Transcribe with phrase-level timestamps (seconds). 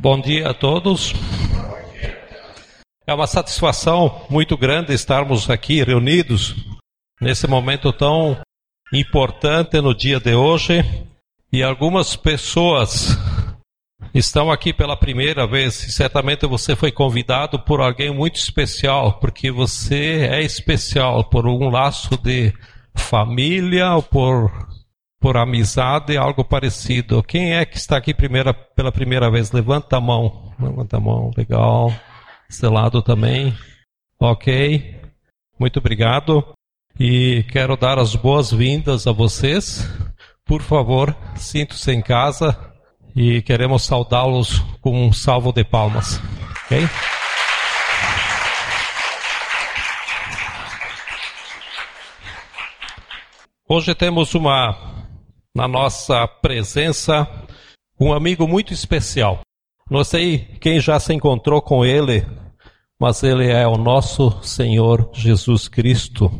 [0.00, 1.12] Bom dia a todos.
[3.04, 6.54] É uma satisfação muito grande estarmos aqui reunidos
[7.20, 8.40] nesse momento tão
[8.92, 10.84] importante no dia de hoje.
[11.52, 13.18] E algumas pessoas
[14.14, 19.50] estão aqui pela primeira vez e certamente você foi convidado por alguém muito especial, porque
[19.50, 22.52] você é especial por um laço de
[22.94, 24.67] família ou por
[25.20, 27.22] por amizade, algo parecido.
[27.22, 29.50] Quem é que está aqui primeira, pela primeira vez?
[29.50, 30.52] Levanta a mão.
[30.58, 31.92] Levanta a mão, legal.
[32.48, 33.56] Esse lado também.
[34.20, 34.96] Ok.
[35.58, 36.52] Muito obrigado.
[36.98, 39.88] E quero dar as boas-vindas a vocês.
[40.44, 42.56] Por favor, sinto-se em casa
[43.14, 46.20] e queremos saudá-los com um salvo de palmas.
[46.64, 46.88] Ok?
[53.68, 54.97] Hoje temos uma
[55.58, 57.26] na nossa presença
[57.98, 59.40] um amigo muito especial.
[59.90, 62.24] Não sei quem já se encontrou com ele,
[63.00, 66.30] mas ele é o nosso Senhor Jesus Cristo.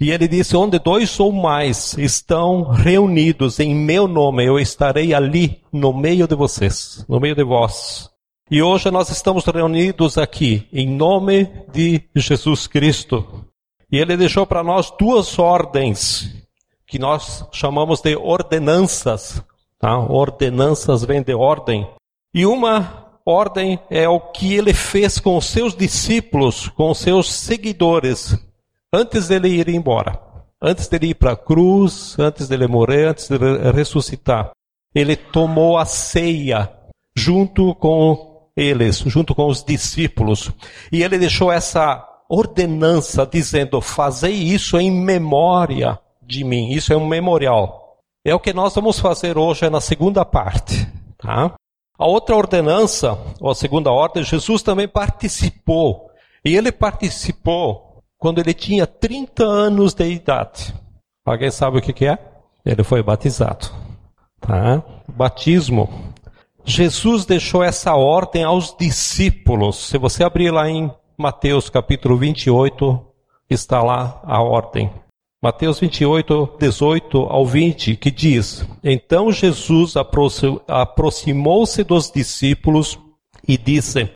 [0.00, 5.60] E ele disse: Onde dois ou mais estão reunidos em meu nome, eu estarei ali
[5.70, 8.08] no meio de vocês, no meio de vós.
[8.50, 13.44] E hoje nós estamos reunidos aqui em nome de Jesus Cristo.
[13.92, 16.45] E ele deixou para nós duas ordens
[16.96, 19.42] que nós chamamos de ordenanças.
[19.78, 19.98] Tá?
[19.98, 21.86] Ordenanças vem de ordem.
[22.34, 27.30] E uma ordem é o que ele fez com os seus discípulos, com os seus
[27.30, 28.34] seguidores,
[28.90, 30.18] antes dele ir embora.
[30.62, 33.36] Antes dele ir para a cruz, antes dele morrer, antes de
[33.74, 34.52] ressuscitar.
[34.94, 36.72] Ele tomou a ceia
[37.14, 40.50] junto com eles, junto com os discípulos.
[40.90, 46.70] E ele deixou essa ordenança dizendo: Fazei isso em memória de mim.
[46.70, 47.98] Isso é um memorial.
[48.24, 50.86] É o que nós vamos fazer hoje na segunda parte.
[51.16, 51.54] Tá?
[51.98, 56.10] A outra ordenança, ou a segunda ordem, Jesus também participou.
[56.44, 60.74] E ele participou quando ele tinha 30 anos de idade.
[61.24, 62.18] Alguém sabe o que, que é?
[62.64, 63.68] Ele foi batizado.
[64.40, 64.82] Tá?
[65.08, 65.88] Batismo.
[66.64, 69.88] Jesus deixou essa ordem aos discípulos.
[69.88, 73.06] Se você abrir lá em Mateus capítulo 28,
[73.48, 74.90] está lá a ordem.
[75.42, 79.94] Mateus 28, 18 ao 20, que diz: Então Jesus
[80.66, 82.98] aproximou-se dos discípulos
[83.46, 84.10] e disse: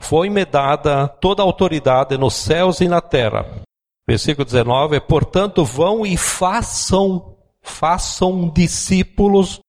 [0.00, 3.62] Foi-me dada toda a autoridade nos céus e na terra.
[4.06, 9.60] Versículo 19: Portanto, vão e façam, façam discípulos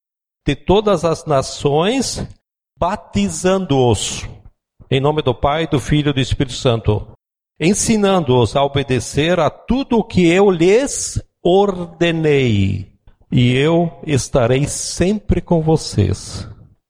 [0.46, 2.28] de todas as nações,
[2.78, 4.28] batizando-os
[4.92, 7.08] em nome do Pai, do Filho e do Espírito Santo
[7.60, 12.94] ensinando-os a obedecer a tudo o que eu lhes ordenei.
[13.32, 16.48] E eu estarei sempre com vocês.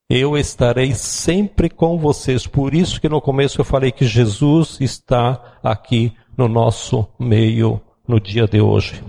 [0.10, 2.48] Eu estarei sempre com vocês.
[2.48, 8.20] Por isso que no começo eu falei que Jesus está aqui no nosso meio no
[8.20, 9.04] dia de hoje.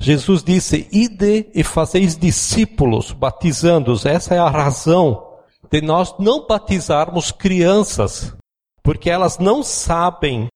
[0.00, 4.06] Jesus disse: Ide e fazeis discípulos, batizando-os.
[4.06, 5.28] Essa é a razão
[5.70, 8.34] de nós não batizarmos crianças,
[8.82, 10.48] porque elas não sabem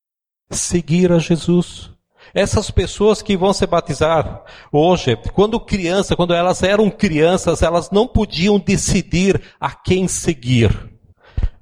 [0.55, 1.91] seguir a Jesus.
[2.33, 4.43] Essas pessoas que vão se batizar
[4.73, 10.91] hoje, quando criança, quando elas eram crianças, elas não podiam decidir a quem seguir.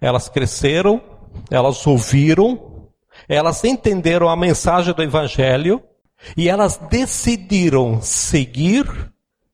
[0.00, 1.00] Elas cresceram,
[1.50, 2.88] elas ouviram,
[3.28, 5.82] elas entenderam a mensagem do Evangelho
[6.36, 8.86] e elas decidiram seguir,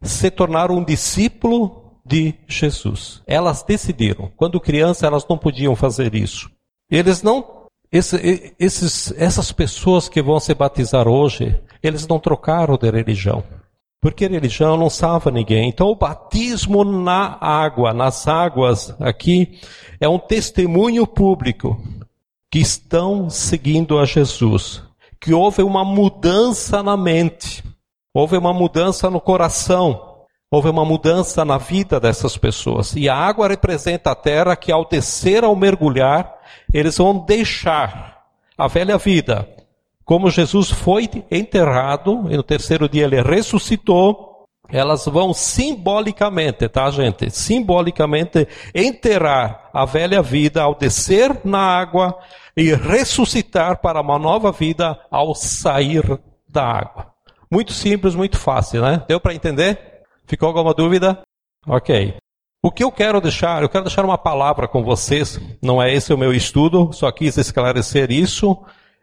[0.01, 3.23] se tornar um discípulo de Jesus.
[3.27, 4.31] Elas decidiram.
[4.37, 6.51] Quando criança, elas não podiam fazer isso.
[6.91, 7.58] Eles não
[7.91, 13.43] esse, esses, essas pessoas que vão se batizar hoje, eles não trocaram de religião.
[14.01, 15.69] Porque religião não salva ninguém.
[15.69, 19.59] Então o batismo na água, nas águas aqui,
[20.01, 21.81] é um testemunho público
[22.51, 24.83] que estão seguindo a Jesus.
[25.21, 27.65] Que houve uma mudança na mente,
[28.15, 30.08] houve uma mudança no coração,
[30.51, 32.95] houve uma mudança na vida dessas pessoas.
[32.97, 36.35] E a água representa a terra que ao descer, ao mergulhar,
[36.73, 38.23] eles vão deixar
[38.57, 39.49] a velha vida.
[40.05, 47.31] Como Jesus foi enterrado e no terceiro dia ele ressuscitou, elas vão simbolicamente, tá, gente?
[47.31, 52.19] Simbolicamente enterrar a velha vida ao descer na água
[52.57, 56.03] e ressuscitar para uma nova vida ao sair
[56.49, 57.13] da água.
[57.51, 59.03] Muito simples, muito fácil, né?
[59.09, 59.98] Deu para entender?
[60.29, 61.23] Ficou alguma dúvida?
[61.67, 62.15] Ok.
[62.63, 66.13] O que eu quero deixar, eu quero deixar uma palavra com vocês, não é esse
[66.13, 68.59] o meu estudo, só quis esclarecer isso,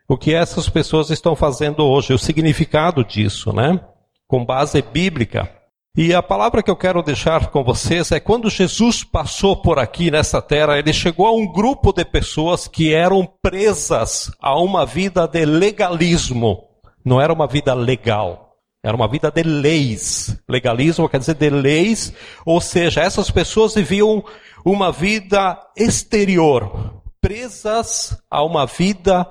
[0.07, 3.79] o que essas pessoas estão fazendo hoje, o significado disso, né?
[4.27, 5.49] Com base bíblica.
[5.97, 10.11] E a palavra que eu quero deixar com vocês é quando Jesus passou por aqui
[10.11, 15.25] nessa terra, ele chegou a um grupo de pessoas que eram presas a uma vida
[15.25, 16.65] de legalismo.
[17.03, 18.44] Não era uma vida legal,
[18.85, 20.39] era uma vida de leis.
[20.47, 22.13] Legalismo quer dizer de leis,
[22.45, 24.23] ou seja, essas pessoas viviam
[24.63, 29.27] uma vida exterior, presas a uma vida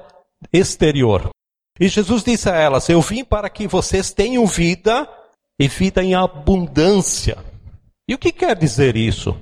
[0.52, 1.30] exterior.
[1.78, 5.08] E Jesus disse a elas: Eu vim para que vocês tenham vida
[5.56, 7.38] e vida em abundância.
[8.08, 9.36] E o que quer dizer isso?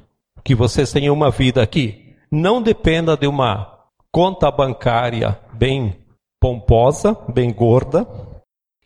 [0.45, 3.79] Que vocês tenham uma vida que não dependa de uma
[4.11, 5.97] conta bancária bem
[6.39, 8.07] pomposa, bem gorda,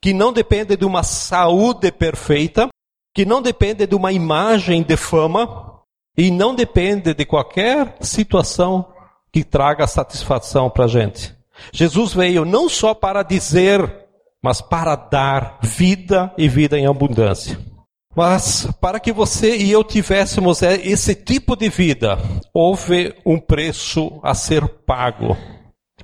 [0.01, 2.69] que não dependa de uma saúde perfeita,
[3.15, 5.81] que não depende de uma imagem de fama
[6.17, 8.93] e não depende de qualquer situação
[9.33, 11.35] que traga satisfação para a gente.
[11.73, 14.07] Jesus veio não só para dizer
[14.47, 17.59] mas para dar vida e vida em abundância.
[18.15, 22.17] Mas para que você e eu tivéssemos esse tipo de vida,
[22.55, 25.37] houve um preço a ser pago.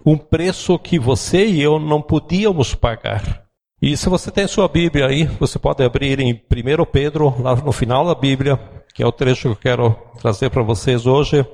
[0.04, 3.41] Um preço que você e eu não podíamos pagar.
[3.82, 7.72] E se você tem sua Bíblia aí, você pode abrir em 1 Pedro, lá no
[7.72, 8.58] final da Bíblia,
[8.94, 11.44] que é o trecho que eu quero trazer para vocês hoje.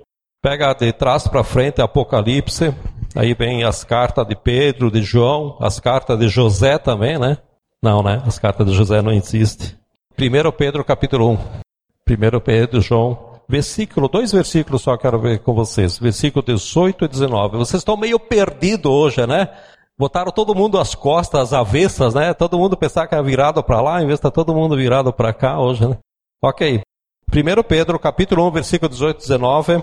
[0.43, 2.73] Pega de trás para frente Apocalipse,
[3.15, 7.39] Aí vem as cartas de Pedro, de João, as cartas de José também, né?
[7.83, 8.23] Não, né?
[8.27, 9.77] As cartas de José não existem.
[10.19, 11.39] 1 Pedro capítulo 1.
[12.09, 15.99] 1 Pedro, João, versículo, dois versículos só quero ver com vocês.
[15.99, 17.57] Versículo 18 e 19.
[17.57, 19.49] Vocês estão meio perdidos hoje, né?
[19.99, 22.33] Botaram todo mundo as costas, as avessas, né?
[22.33, 24.77] Todo mundo pensar que é virado para lá, em vez de estar tá todo mundo
[24.77, 25.99] virado para cá hoje, né?
[26.43, 26.81] Ok.
[27.31, 29.83] 1 Pedro, capítulo 1, versículo 18 e 19.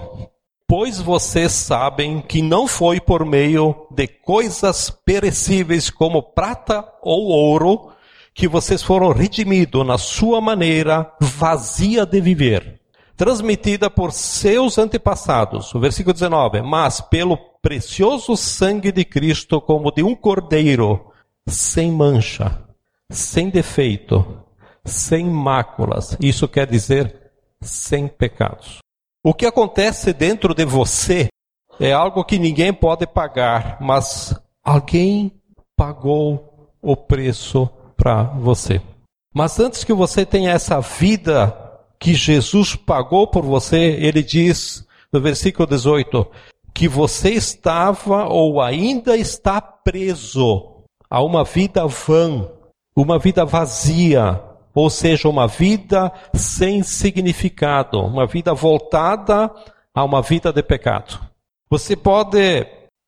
[0.68, 7.92] Pois vocês sabem que não foi por meio de coisas perecíveis como prata ou ouro
[8.34, 12.82] que vocês foram redimidos na sua maneira vazia de viver,
[13.16, 15.74] transmitida por seus antepassados.
[15.74, 21.12] O versículo 19: Mas pelo precioso sangue de Cristo, como de um cordeiro,
[21.48, 22.62] sem mancha,
[23.10, 24.44] sem defeito,
[24.84, 26.18] sem máculas.
[26.20, 27.32] Isso quer dizer
[27.62, 28.80] sem pecados.
[29.24, 31.28] O que acontece dentro de você
[31.80, 35.32] é algo que ninguém pode pagar, mas alguém
[35.76, 38.82] pagou o preço para você.
[39.34, 41.65] Mas antes que você tenha essa vida
[42.00, 46.28] que Jesus pagou por você, ele diz no versículo 18
[46.74, 52.50] que você estava ou ainda está preso a uma vida vã,
[52.94, 54.42] uma vida vazia,
[54.74, 59.50] ou seja, uma vida sem significado, uma vida voltada
[59.94, 61.18] a uma vida de pecado.
[61.70, 62.68] Você pode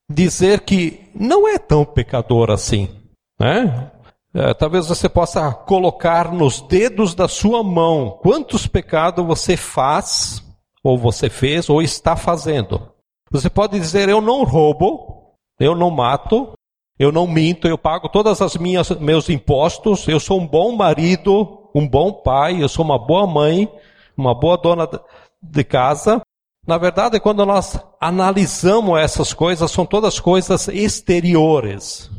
[0.10, 2.90] dizer que não é tão pecador assim,
[3.38, 3.92] né?
[4.40, 10.44] É, talvez você possa colocar nos dedos da sua mão quantos pecados você faz,
[10.84, 12.92] ou você fez, ou está fazendo.
[13.32, 16.54] Você pode dizer: Eu não roubo, eu não mato,
[17.00, 21.68] eu não minto, eu pago todas as minhas meus impostos, eu sou um bom marido,
[21.74, 23.68] um bom pai, eu sou uma boa mãe,
[24.16, 24.88] uma boa dona
[25.42, 26.22] de casa.
[26.68, 32.12] Na verdade, quando nós analisamos essas coisas, são todas coisas exteriores.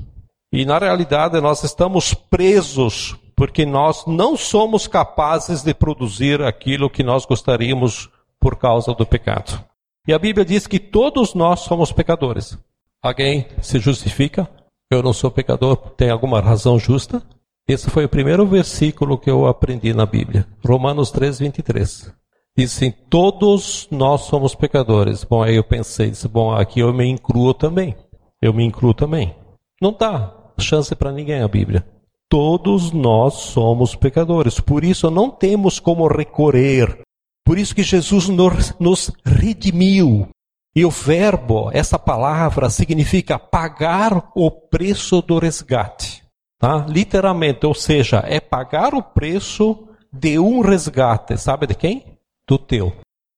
[0.52, 7.04] E na realidade nós estamos presos porque nós não somos capazes de produzir aquilo que
[7.04, 8.10] nós gostaríamos
[8.40, 9.64] por causa do pecado.
[10.06, 12.58] E a Bíblia diz que todos nós somos pecadores.
[13.02, 14.48] Alguém se justifica?
[14.90, 17.22] eu não sou pecador, tem alguma razão justa?
[17.69, 20.46] Esse foi o primeiro versículo que eu aprendi na Bíblia.
[20.67, 22.10] Romanos 3, 23.
[22.56, 25.22] Diz assim, todos nós somos pecadores.
[25.22, 27.94] Bom, aí eu pensei, disse, bom, aqui eu me incluo também.
[28.40, 29.36] Eu me incluo também.
[29.81, 31.84] Não dá chance para ninguém a Bíblia.
[32.31, 34.60] Todos nós somos pecadores.
[34.60, 37.00] Por isso não temos como recorrer.
[37.44, 40.29] Por isso que Jesus nos, nos redimiu.
[40.77, 46.22] E o verbo, essa palavra, significa pagar o preço do resgate.
[46.58, 46.84] Tá?
[46.86, 51.38] Literalmente, ou seja, é pagar o preço de um resgate.
[51.38, 52.05] Sabe de quem?
[52.46, 52.93] Do teu.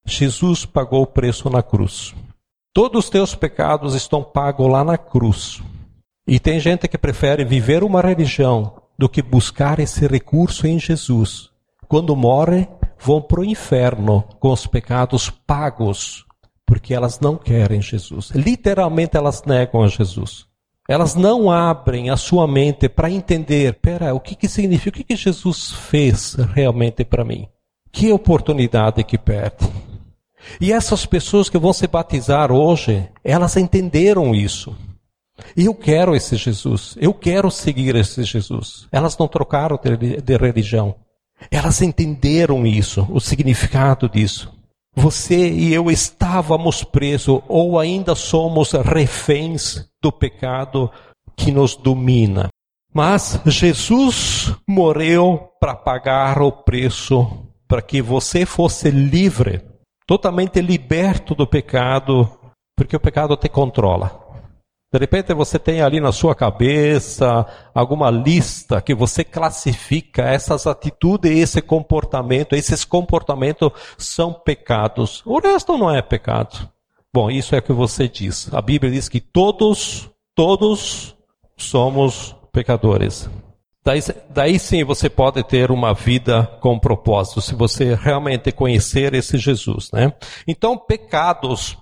[0.05, 2.15] Jesus pagou o preço na cruz.
[2.75, 5.63] Todos os teus pecados estão pagos lá na cruz.
[6.27, 11.51] E tem gente que prefere viver uma religião do que buscar esse recurso em Jesus.
[11.89, 16.27] Quando morre, vão para o inferno com os pecados pagos
[16.71, 18.31] porque elas não querem Jesus.
[18.31, 20.47] Literalmente elas negam a Jesus.
[20.89, 25.03] Elas não abrem a sua mente para entender, pera, o que, que significa, o que,
[25.03, 27.49] que Jesus fez realmente para mim?
[27.91, 29.69] Que oportunidade que perde.
[30.61, 34.73] E essas pessoas que vão se batizar hoje, elas entenderam isso.
[35.57, 38.87] E eu quero esse Jesus, eu quero seguir esse Jesus.
[38.93, 40.95] Elas não trocaram de religião.
[41.51, 44.53] Elas entenderam isso, o significado disso.
[44.95, 50.91] Você e eu estávamos presos ou ainda somos reféns do pecado
[51.37, 52.49] que nos domina.
[52.93, 59.63] Mas Jesus morreu para pagar o preço para que você fosse livre,
[60.07, 62.29] totalmente liberto do pecado,
[62.77, 64.30] porque o pecado te controla.
[64.93, 71.31] De repente você tem ali na sua cabeça alguma lista que você classifica essas atitudes,
[71.31, 75.23] esse comportamento, esses comportamentos são pecados.
[75.25, 76.69] O resto não é pecado.
[77.13, 78.53] Bom, isso é o que você diz.
[78.53, 81.17] A Bíblia diz que todos, todos
[81.57, 83.31] somos pecadores.
[83.85, 89.39] Daí, daí sim você pode ter uma vida com propósito, se você realmente conhecer esse
[89.39, 90.13] Jesus, né?
[90.47, 91.79] Então, pecados,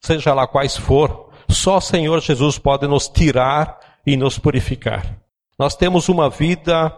[0.00, 1.23] seja lá quais for,
[1.54, 5.16] só o Senhor Jesus pode nos tirar e nos purificar.
[5.58, 6.92] Nós temos uma vida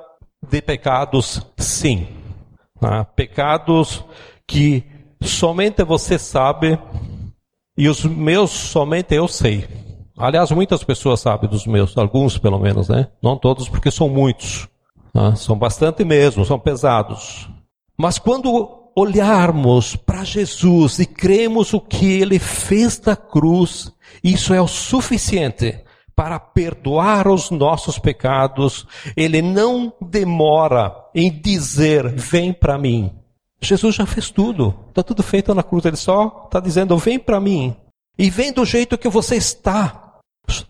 [0.48, 2.08] de pecados, sim.
[2.80, 3.04] Tá?
[3.04, 4.04] Pecados
[4.46, 4.84] que
[5.20, 6.78] somente você sabe
[7.76, 9.68] e os meus somente eu sei.
[10.16, 13.08] Aliás, muitas pessoas sabem dos meus, alguns pelo menos, né?
[13.22, 14.66] Não todos, porque são muitos.
[15.12, 15.36] Tá?
[15.36, 17.48] São bastante mesmo, são pesados.
[17.98, 23.92] Mas quando olharmos para Jesus e cremos o que ele fez da cruz,
[24.24, 25.84] isso é o suficiente
[26.14, 28.86] para perdoar os nossos pecados.
[29.14, 33.12] Ele não demora em dizer: Vem para mim.
[33.60, 35.84] Jesus já fez tudo, está tudo feito na cruz.
[35.84, 37.76] Ele só está dizendo: Vem para mim.
[38.18, 40.14] E vem do jeito que você está.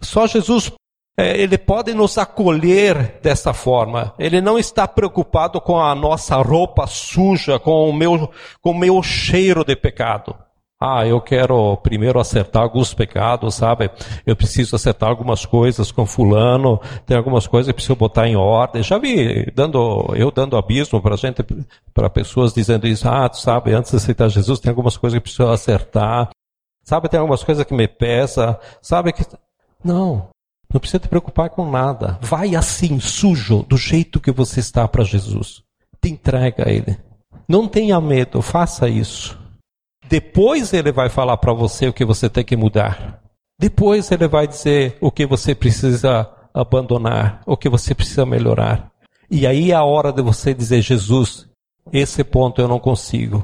[0.01, 0.73] Só Jesus
[1.19, 4.13] ele pode nos acolher dessa forma.
[4.19, 8.31] Ele não está preocupado com a nossa roupa suja, com o meu,
[8.61, 10.37] com o meu cheiro de pecado.
[10.79, 13.91] Ah, eu quero primeiro acertar alguns pecados, sabe?
[14.27, 18.83] Eu preciso acertar algumas coisas com fulano, tem algumas coisas que preciso botar em ordem.
[18.83, 21.43] Já vi dando, eu dando abismo para gente,
[21.95, 23.09] para pessoas dizendo isso.
[23.09, 26.29] Ah, tu sabe, antes de aceitar Jesus tem algumas coisas que preciso acertar.
[26.83, 28.61] Sabe, tem algumas coisas que me pesa.
[28.83, 29.25] Sabe que
[29.83, 30.29] não,
[30.77, 32.19] não precisa te preocupar com nada.
[32.21, 35.63] Vai assim, sujo, do jeito que você está para Jesus.
[36.03, 36.99] Te entrega a Ele.
[37.49, 39.39] Não tenha medo, faça isso.
[40.07, 43.23] Depois Ele vai falar para você o que você tem que mudar.
[43.59, 48.93] Depois Ele vai dizer o que você precisa abandonar, o que você precisa melhorar.
[49.31, 51.49] E aí é a hora de você dizer: Jesus,
[51.91, 53.43] esse ponto eu não consigo.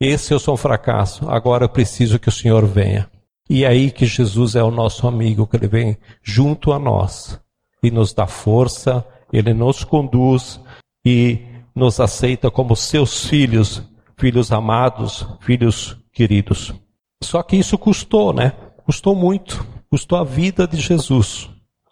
[0.00, 1.28] Esse eu sou um fracasso.
[1.28, 3.10] Agora eu preciso que o Senhor venha.
[3.48, 7.40] E é aí que Jesus é o nosso amigo, que ele vem junto a nós
[7.82, 10.60] e nos dá força, ele nos conduz
[11.04, 11.40] e
[11.74, 13.82] nos aceita como seus filhos,
[14.16, 16.74] filhos amados, filhos queridos.
[17.22, 18.52] Só que isso custou, né?
[18.84, 19.64] Custou muito.
[19.90, 21.48] Custou a vida de Jesus,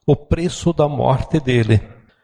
[0.07, 1.81] o preço da morte dele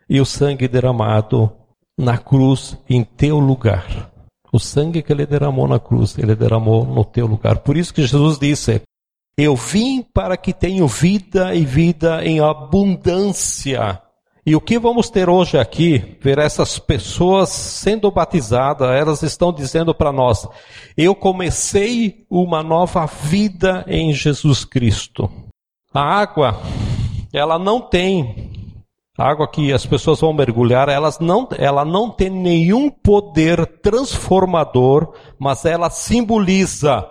[0.09, 1.51] e o sangue derramado
[1.99, 4.11] na cruz em teu lugar.
[4.53, 7.61] O sangue que ele derramou na cruz, ele derramou no teu lugar.
[7.61, 8.83] Por isso que Jesus disse:
[9.37, 14.01] eu vim para que tenham vida e vida em abundância.
[14.45, 19.95] E o que vamos ter hoje aqui, ver essas pessoas sendo batizadas, elas estão dizendo
[19.95, 20.47] para nós:
[20.97, 25.31] eu comecei uma nova vida em Jesus Cristo.
[25.95, 26.61] A água,
[27.33, 28.51] ela não tem,
[29.17, 35.15] a água que as pessoas vão mergulhar, elas não, ela não tem nenhum poder transformador,
[35.39, 37.07] mas ela simboliza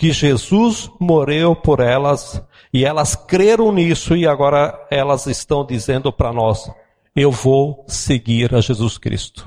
[0.00, 2.42] que Jesus morreu por elas
[2.72, 6.72] e elas creram nisso e agora elas estão dizendo para nós:
[7.14, 9.46] eu vou seguir a Jesus Cristo.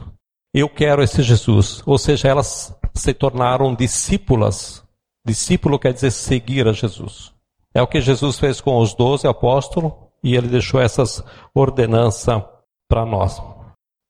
[0.53, 1.81] Eu quero esse Jesus.
[1.87, 4.85] Ou seja, elas se tornaram discípulas.
[5.25, 7.33] Discípulo quer dizer seguir a Jesus.
[7.73, 9.91] É o que Jesus fez com os doze apóstolos
[10.23, 11.23] e ele deixou essas
[11.55, 12.43] ordenanças
[12.87, 13.41] para nós.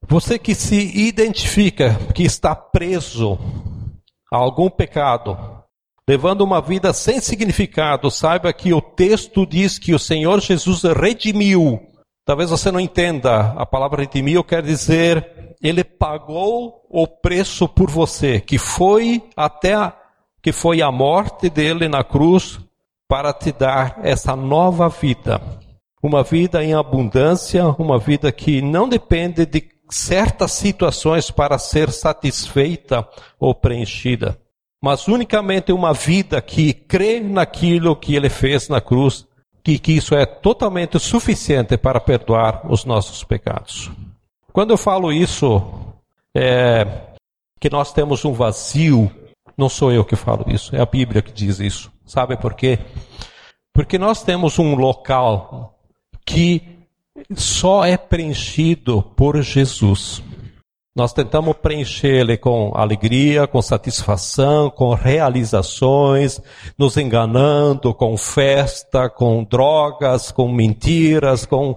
[0.10, 0.76] Você que se
[1.08, 3.40] identifica que está preso
[4.30, 5.53] a algum pecado,
[6.08, 11.80] levando uma vida sem significado, saiba que o texto diz que o Senhor Jesus redimiu.
[12.26, 18.42] Talvez você não entenda, a palavra redimiu quer dizer ele pagou o preço por você,
[18.42, 19.94] que foi até a,
[20.42, 22.60] que foi a morte dele na cruz
[23.08, 25.42] para te dar essa nova vida.
[26.04, 33.08] Uma vida em abundância, uma vida que não depende de certas situações para ser satisfeita
[33.40, 34.38] ou preenchida
[34.84, 39.26] mas unicamente uma vida que crê naquilo que ele fez na cruz,
[39.64, 43.90] que, isso é totalmente suficiente para perdoar os nossos pecados.
[44.52, 45.64] Quando eu falo isso,
[46.36, 46.86] é,
[47.62, 49.10] que nós temos um vazio,
[49.58, 51.90] não sou eu que falo isso, é a Bíblia que diz isso.
[52.06, 52.78] Sabe por quê?
[53.74, 55.80] Porque nós temos um local
[56.26, 56.62] que
[57.34, 60.22] só é preenchido por Jesus.
[60.96, 66.40] Nós tentamos preencher ele com alegria, com satisfação, com realizações,
[66.78, 71.74] nos enganando com festa, com drogas, com mentiras, com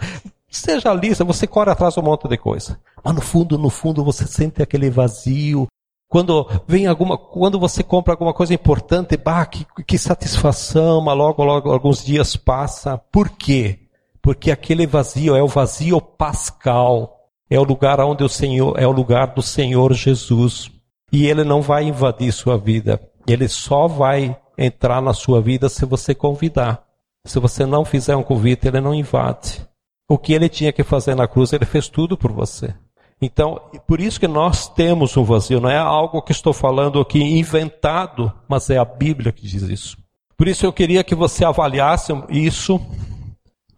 [0.51, 2.79] seja lista, você corre atrás de um monte de coisa.
[3.03, 5.67] Mas no fundo, no fundo, você sente aquele vazio.
[6.09, 11.43] Quando vem alguma, quando você compra alguma coisa importante, bah, que, que satisfação, mas logo,
[11.43, 12.99] logo, alguns dias passa.
[13.11, 13.79] Por quê?
[14.21, 17.16] Porque aquele vazio é o vazio pascal
[17.49, 20.71] é o lugar onde o Senhor é o lugar do Senhor Jesus.
[21.13, 23.01] E ele não vai invadir sua vida.
[23.27, 26.85] Ele só vai entrar na sua vida se você convidar.
[27.25, 29.67] Se você não fizer um convite, ele não invade.
[30.09, 32.75] O que ele tinha que fazer na cruz, ele fez tudo por você.
[33.21, 37.19] Então, por isso que nós temos um vazio, não é algo que estou falando aqui
[37.19, 39.97] inventado, mas é a Bíblia que diz isso.
[40.37, 42.81] Por isso eu queria que você avaliasse isso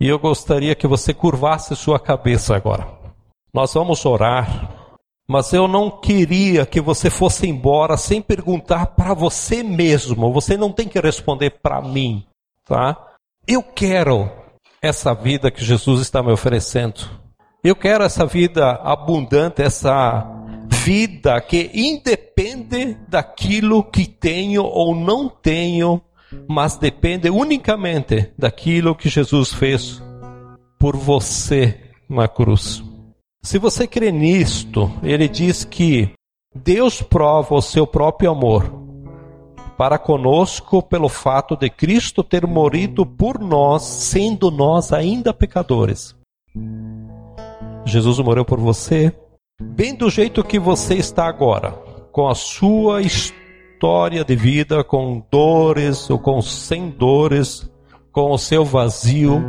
[0.00, 2.97] e eu gostaria que você curvasse sua cabeça agora.
[3.52, 4.94] Nós vamos orar,
[5.28, 10.32] mas eu não queria que você fosse embora sem perguntar para você mesmo.
[10.32, 12.24] Você não tem que responder para mim,
[12.64, 12.96] tá?
[13.46, 14.30] Eu quero
[14.80, 17.08] essa vida que Jesus está me oferecendo.
[17.62, 20.26] Eu quero essa vida abundante, essa
[20.70, 26.00] vida que independe daquilo que tenho ou não tenho,
[26.48, 30.02] mas depende unicamente daquilo que Jesus fez
[30.78, 31.78] por você
[32.08, 32.87] na cruz.
[33.48, 36.10] Se você crê nisto, ele diz que
[36.54, 38.70] Deus prova o seu próprio amor
[39.74, 46.14] para conosco pelo fato de Cristo ter morrido por nós, sendo nós ainda pecadores.
[47.86, 49.16] Jesus morreu por você,
[49.58, 51.70] bem do jeito que você está agora,
[52.12, 57.66] com a sua história de vida, com dores ou com sem dores,
[58.12, 59.42] com o seu vazio,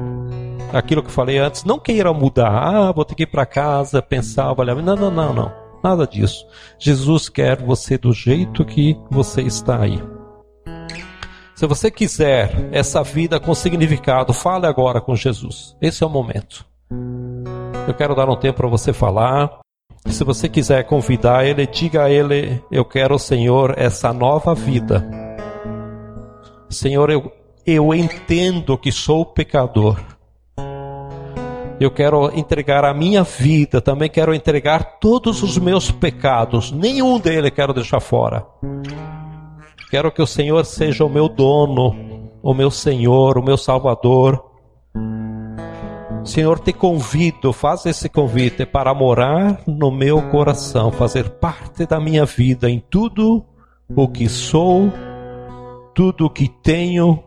[0.73, 4.49] aquilo que falei antes, não queira mudar, ah, vou ter que ir para casa, pensar,
[4.49, 4.75] avaliar.
[4.77, 5.51] Não, não, não, não.
[5.83, 6.45] Nada disso.
[6.77, 10.01] Jesus quer você do jeito que você está aí.
[11.55, 15.75] Se você quiser essa vida com significado, fale agora com Jesus.
[15.81, 16.65] Esse é o momento.
[17.87, 19.59] Eu quero dar um tempo para você falar.
[20.05, 25.05] Se você quiser convidar ele, diga a ele: Eu quero, Senhor, essa nova vida.
[26.69, 27.31] Senhor, eu,
[27.65, 29.97] eu entendo que sou pecador
[31.79, 37.51] eu quero entregar a minha vida, também quero entregar todos os meus pecados, nenhum deles
[37.51, 38.45] quero deixar fora.
[39.89, 44.43] Quero que o Senhor seja o meu dono, o meu Senhor, o meu Salvador.
[46.23, 52.25] Senhor, te convido, faz esse convite para morar no meu coração, fazer parte da minha
[52.25, 53.43] vida em tudo
[53.95, 54.91] o que sou,
[55.95, 57.23] tudo o que tenho,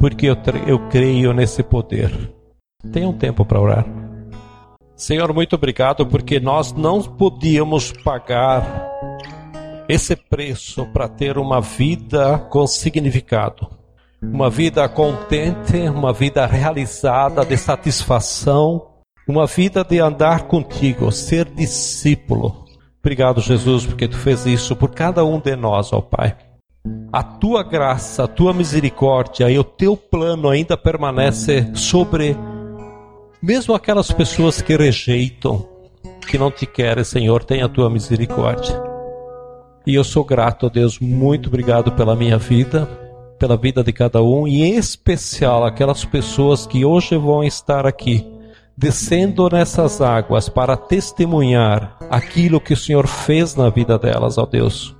[0.00, 2.33] porque eu, eu creio nesse poder.
[2.92, 3.86] Tenha um tempo para orar.
[4.96, 8.64] Senhor, muito obrigado porque nós não podíamos pagar
[9.88, 13.68] esse preço para ter uma vida com significado,
[14.22, 18.86] uma vida contente, uma vida realizada de satisfação,
[19.28, 22.64] uma vida de andar contigo, ser discípulo.
[23.00, 26.36] Obrigado, Jesus, porque tu fez isso por cada um de nós, ó Pai.
[27.12, 32.36] A tua graça, a tua misericórdia e o teu plano ainda permanece sobre
[33.44, 35.68] mesmo aquelas pessoas que rejeitam,
[36.26, 38.82] que não te querem, Senhor, tenha a tua misericórdia.
[39.86, 42.86] E eu sou grato a Deus, muito obrigado pela minha vida,
[43.38, 48.26] pela vida de cada um, e em especial aquelas pessoas que hoje vão estar aqui,
[48.74, 54.96] descendo nessas águas para testemunhar aquilo que o Senhor fez na vida delas, ó Deus.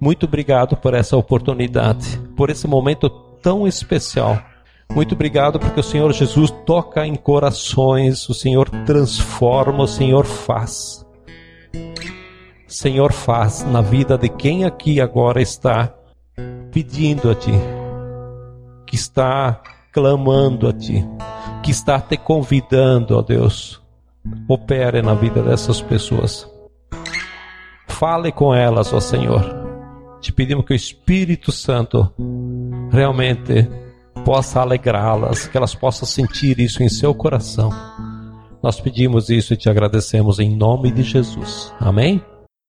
[0.00, 3.08] Muito obrigado por essa oportunidade, por esse momento
[3.40, 4.36] tão especial
[4.94, 11.06] muito obrigado porque o Senhor Jesus toca em corações, o Senhor transforma, o Senhor faz.
[12.66, 15.94] Senhor faz na vida de quem aqui agora está
[16.70, 17.52] pedindo a Ti,
[18.86, 19.60] que está
[19.92, 21.04] clamando a Ti,
[21.62, 23.80] que está te convidando, ó Deus.
[24.48, 26.50] Opere na vida dessas pessoas.
[27.88, 29.42] Fale com elas, ó Senhor.
[30.20, 32.10] Te pedimos que o Espírito Santo
[32.90, 33.68] realmente
[34.24, 37.70] possa alegrá-las, que elas possam sentir isso em seu coração.
[38.62, 41.72] Nós pedimos isso e te agradecemos em nome de Jesus.
[41.80, 42.22] Amém?